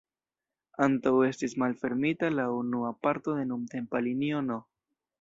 [0.85, 4.63] Antaŭ estis malfermita la unua parto de nuntempa linio no.